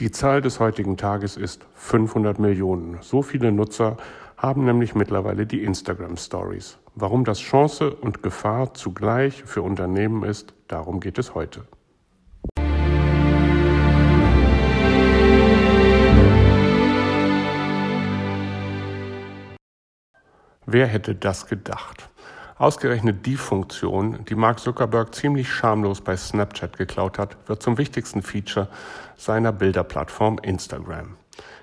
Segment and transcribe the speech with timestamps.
[0.00, 2.98] Die Zahl des heutigen Tages ist 500 Millionen.
[3.00, 3.96] So viele Nutzer
[4.36, 6.78] haben nämlich mittlerweile die Instagram Stories.
[6.96, 11.64] Warum das Chance und Gefahr zugleich für Unternehmen ist, darum geht es heute.
[20.66, 22.10] Wer hätte das gedacht?
[22.56, 28.22] Ausgerechnet die Funktion, die Mark Zuckerberg ziemlich schamlos bei Snapchat geklaut hat, wird zum wichtigsten
[28.22, 28.68] Feature
[29.16, 31.16] seiner Bilderplattform Instagram.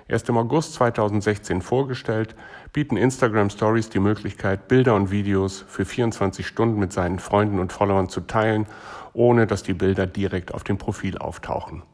[0.06, 2.34] Erst im August 2016 vorgestellt,
[2.74, 7.72] bieten Instagram Stories die Möglichkeit, Bilder und Videos für 24 Stunden mit seinen Freunden und
[7.72, 8.66] Followern zu teilen,
[9.14, 11.84] ohne dass die Bilder direkt auf dem Profil auftauchen.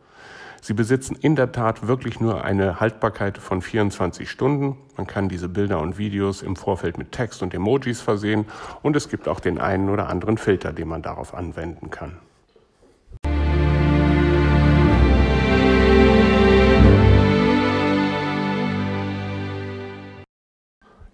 [0.61, 4.77] Sie besitzen in der Tat wirklich nur eine Haltbarkeit von 24 Stunden.
[4.97, 8.45] Man kann diese Bilder und Videos im Vorfeld mit Text und Emojis versehen
[8.83, 12.17] und es gibt auch den einen oder anderen Filter, den man darauf anwenden kann.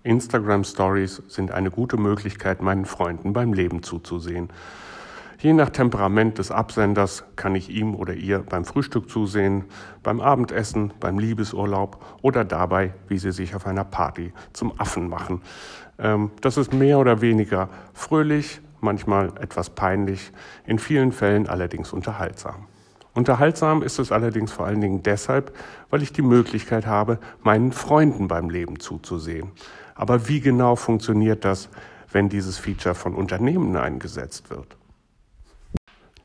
[0.03, 4.51] Instagram Stories sind eine gute Möglichkeit, meinen Freunden beim Leben zuzusehen.
[5.39, 9.65] Je nach Temperament des Absenders kann ich ihm oder ihr beim Frühstück zusehen,
[10.03, 15.43] beim Abendessen, beim Liebesurlaub oder dabei, wie sie sich auf einer Party zum Affen machen.
[15.99, 20.33] Ähm, das ist mehr oder weniger fröhlich, manchmal etwas peinlich,
[20.67, 22.67] in vielen Fällen allerdings unterhaltsam.
[23.15, 25.57] Unterhaltsam ist es allerdings vor allen Dingen deshalb,
[25.89, 29.53] weil ich die Möglichkeit habe, meinen Freunden beim Leben zuzusehen.
[29.95, 31.69] Aber wie genau funktioniert das,
[32.11, 34.77] wenn dieses Feature von Unternehmen eingesetzt wird?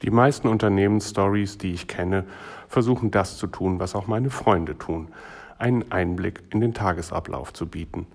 [0.01, 2.23] Die meisten Unternehmensstories, die ich kenne,
[2.69, 5.09] versuchen das zu tun, was auch meine Freunde tun,
[5.57, 8.07] einen Einblick in den Tagesablauf zu bieten.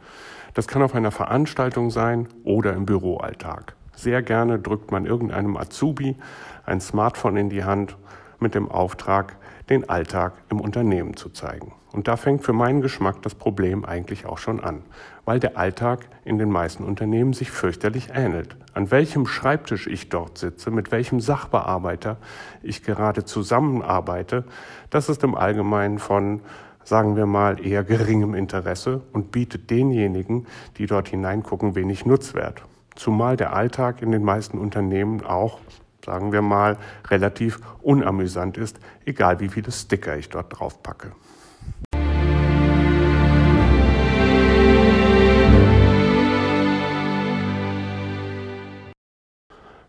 [0.54, 3.74] Das kann auf einer Veranstaltung sein oder im Büroalltag.
[3.94, 6.16] Sehr gerne drückt man irgendeinem Azubi
[6.64, 7.96] ein Smartphone in die Hand
[8.40, 9.36] mit dem Auftrag,
[9.70, 11.72] den Alltag im Unternehmen zu zeigen.
[11.92, 14.82] Und da fängt für meinen Geschmack das Problem eigentlich auch schon an,
[15.24, 18.56] weil der Alltag in den meisten Unternehmen sich fürchterlich ähnelt.
[18.72, 22.16] An welchem Schreibtisch ich dort sitze, mit welchem Sachbearbeiter
[22.62, 24.44] ich gerade zusammenarbeite,
[24.90, 26.40] das ist im Allgemeinen von
[26.84, 32.62] sagen wir mal, eher geringem Interesse und bietet denjenigen, die dort hineingucken, wenig Nutzwert.
[32.94, 35.58] Zumal der Alltag in den meisten Unternehmen auch,
[36.04, 36.76] sagen wir mal,
[37.08, 41.12] relativ unamüsant ist, egal wie viele Sticker ich dort drauf packe.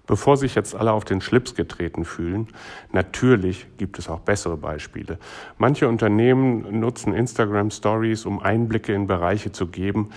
[0.08, 2.48] Bevor sich jetzt alle auf den Schlips getreten fühlen,
[2.92, 5.18] natürlich gibt es auch bessere Beispiele.
[5.58, 10.10] Manche Unternehmen nutzen Instagram Stories, um Einblicke in Bereiche zu geben,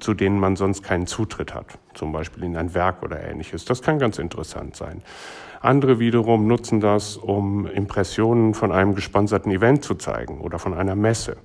[0.00, 3.64] zu denen man sonst keinen Zutritt hat, zum Beispiel in ein Werk oder ähnliches.
[3.64, 5.02] Das kann ganz interessant sein.
[5.60, 10.94] Andere wiederum nutzen das, um Impressionen von einem gesponserten Event zu zeigen oder von einer
[10.94, 11.36] Messe.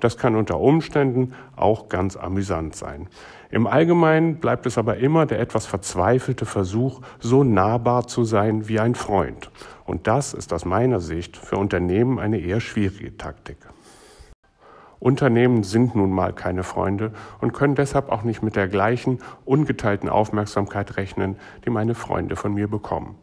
[0.00, 3.08] Das kann unter Umständen auch ganz amüsant sein.
[3.52, 8.80] Im Allgemeinen bleibt es aber immer der etwas verzweifelte Versuch, so nahbar zu sein wie
[8.80, 9.50] ein Freund.
[9.84, 13.58] Und das ist aus meiner Sicht für Unternehmen eine eher schwierige Taktik.
[14.98, 20.08] Unternehmen sind nun mal keine Freunde und können deshalb auch nicht mit der gleichen ungeteilten
[20.08, 21.36] Aufmerksamkeit rechnen,
[21.66, 23.16] die meine Freunde von mir bekommen.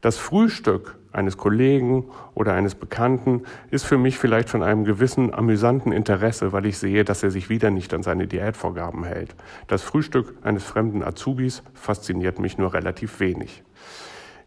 [0.00, 2.04] Das Frühstück eines Kollegen
[2.34, 7.04] oder eines Bekannten ist für mich vielleicht von einem gewissen amüsanten Interesse, weil ich sehe,
[7.04, 9.34] dass er sich wieder nicht an seine Diätvorgaben hält.
[9.68, 13.62] Das Frühstück eines fremden Azubis fasziniert mich nur relativ wenig.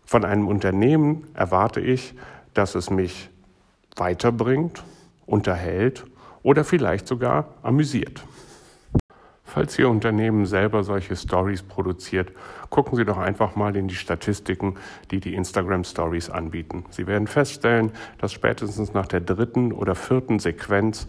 [0.06, 2.14] Von einem Unternehmen erwarte ich,
[2.54, 3.30] dass es mich
[3.96, 4.84] weiterbringt,
[5.26, 6.06] unterhält
[6.44, 8.24] oder vielleicht sogar amüsiert.
[9.58, 12.32] Falls Ihr Unternehmen selber solche Stories produziert,
[12.70, 14.76] gucken Sie doch einfach mal in die Statistiken,
[15.10, 16.86] die die Instagram Stories anbieten.
[16.92, 21.08] Sie werden feststellen, dass spätestens nach der dritten oder vierten Sequenz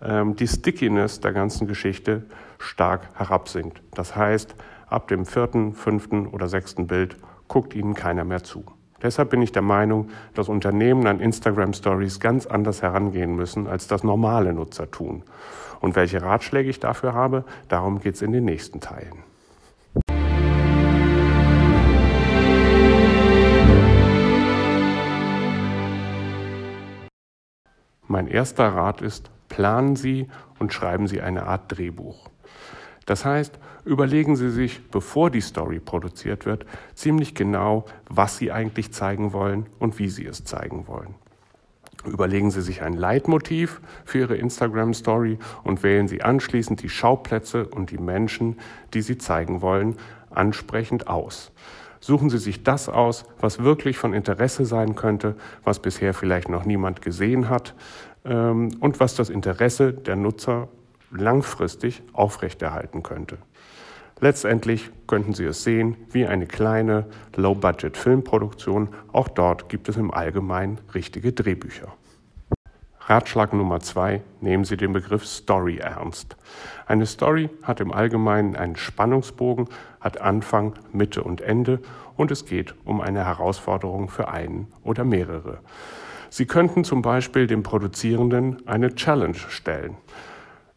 [0.00, 2.22] ähm, die Stickiness der ganzen Geschichte
[2.60, 3.82] stark herabsinkt.
[3.96, 4.54] Das heißt,
[4.86, 7.16] ab dem vierten, fünften oder sechsten Bild
[7.48, 8.64] guckt Ihnen keiner mehr zu.
[9.02, 13.88] Deshalb bin ich der Meinung, dass Unternehmen an Instagram Stories ganz anders herangehen müssen, als
[13.88, 15.24] das normale Nutzer tun.
[15.80, 19.24] Und welche Ratschläge ich dafür habe, darum geht es in den nächsten Teilen.
[28.06, 30.28] Mein erster Rat ist, planen Sie
[30.58, 32.28] und schreiben Sie eine Art Drehbuch.
[33.12, 36.64] Das heißt, überlegen Sie sich, bevor die Story produziert wird,
[36.94, 41.14] ziemlich genau, was Sie eigentlich zeigen wollen und wie Sie es zeigen wollen.
[42.06, 47.90] Überlegen Sie sich ein Leitmotiv für Ihre Instagram-Story und wählen Sie anschließend die Schauplätze und
[47.90, 48.58] die Menschen,
[48.94, 49.96] die Sie zeigen wollen,
[50.30, 51.52] ansprechend aus.
[52.00, 56.64] Suchen Sie sich das aus, was wirklich von Interesse sein könnte, was bisher vielleicht noch
[56.64, 57.74] niemand gesehen hat
[58.24, 60.68] ähm, und was das Interesse der Nutzer
[61.12, 63.38] langfristig aufrechterhalten könnte.
[64.20, 68.88] Letztendlich könnten Sie es sehen wie eine kleine Low-Budget-Filmproduktion.
[69.12, 71.92] Auch dort gibt es im Allgemeinen richtige Drehbücher.
[73.06, 76.36] Ratschlag Nummer zwei, nehmen Sie den Begriff Story ernst.
[76.86, 79.68] Eine Story hat im Allgemeinen einen Spannungsbogen,
[80.00, 81.80] hat Anfang, Mitte und Ende
[82.16, 85.58] und es geht um eine Herausforderung für einen oder mehrere.
[86.30, 89.96] Sie könnten zum Beispiel dem Produzierenden eine Challenge stellen.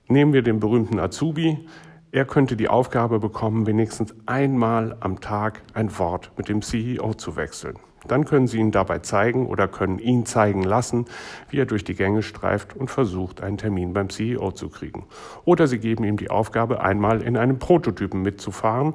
[0.07, 1.67] Nehmen wir den berühmten Azubi.
[2.11, 7.35] Er könnte die Aufgabe bekommen, wenigstens einmal am Tag ein Wort mit dem CEO zu
[7.35, 7.77] wechseln.
[8.07, 11.05] Dann können Sie ihn dabei zeigen oder können ihn zeigen lassen,
[11.49, 15.05] wie er durch die Gänge streift und versucht, einen Termin beim CEO zu kriegen.
[15.43, 18.93] Oder Sie geben ihm die Aufgabe, einmal in einem Prototypen mitzufahren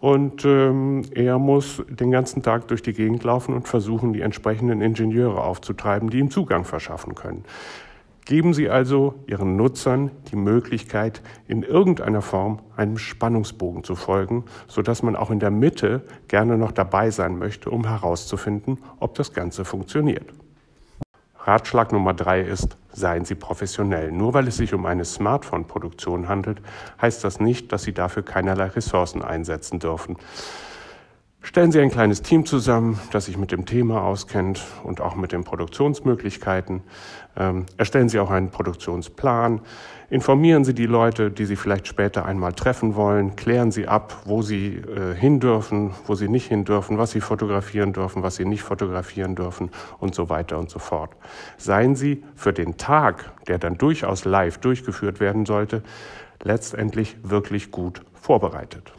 [0.00, 4.80] und ähm, er muss den ganzen Tag durch die Gegend laufen und versuchen, die entsprechenden
[4.80, 7.44] Ingenieure aufzutreiben, die ihm Zugang verschaffen können.
[8.28, 15.02] Geben Sie also Ihren Nutzern die Möglichkeit, in irgendeiner Form einem Spannungsbogen zu folgen, sodass
[15.02, 19.64] man auch in der Mitte gerne noch dabei sein möchte, um herauszufinden, ob das Ganze
[19.64, 20.30] funktioniert.
[21.38, 24.12] Ratschlag Nummer drei ist, seien Sie professionell.
[24.12, 26.60] Nur weil es sich um eine Smartphone-Produktion handelt,
[27.00, 30.18] heißt das nicht, dass Sie dafür keinerlei Ressourcen einsetzen dürfen.
[31.48, 35.32] Stellen Sie ein kleines Team zusammen, das sich mit dem Thema auskennt und auch mit
[35.32, 36.82] den Produktionsmöglichkeiten.
[37.38, 39.62] Ähm, erstellen Sie auch einen Produktionsplan.
[40.10, 43.34] Informieren Sie die Leute, die Sie vielleicht später einmal treffen wollen.
[43.34, 47.22] Klären Sie ab, wo Sie äh, hin dürfen, wo Sie nicht hin dürfen, was Sie
[47.22, 49.70] fotografieren dürfen, was Sie nicht fotografieren dürfen
[50.00, 51.16] und so weiter und so fort.
[51.56, 55.82] Seien Sie für den Tag, der dann durchaus live durchgeführt werden sollte,
[56.42, 58.92] letztendlich wirklich gut vorbereitet.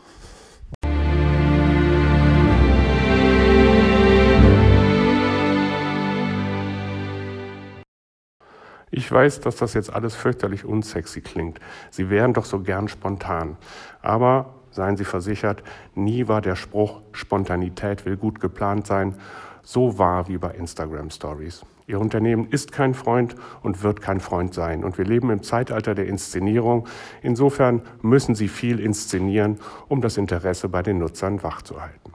[9.00, 11.62] Ich weiß, dass das jetzt alles fürchterlich unsexy klingt.
[11.90, 13.56] Sie wären doch so gern spontan.
[14.02, 15.64] Aber seien Sie versichert,
[15.96, 19.16] nie war der Spruch Spontanität will gut geplant sein
[19.64, 21.64] so wahr wie bei Instagram Stories.
[21.88, 24.84] Ihr Unternehmen ist kein Freund und wird kein Freund sein.
[24.84, 26.88] Und wir leben im Zeitalter der Inszenierung.
[27.22, 32.14] Insofern müssen Sie viel inszenieren, um das Interesse bei den Nutzern wachzuhalten.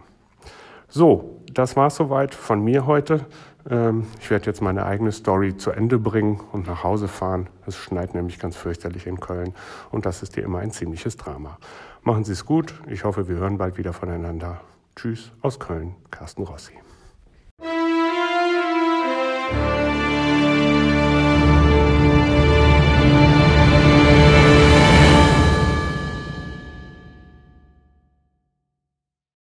[0.88, 3.24] So, das war es soweit von mir heute.
[3.68, 7.48] Ähm, ich werde jetzt meine eigene Story zu Ende bringen und nach Hause fahren.
[7.66, 9.54] Es schneit nämlich ganz fürchterlich in Köln
[9.90, 11.58] und das ist hier immer ein ziemliches Drama.
[12.02, 12.74] Machen Sie es gut.
[12.88, 14.60] Ich hoffe, wir hören bald wieder voneinander.
[14.96, 16.74] Tschüss aus Köln, Carsten Rossi.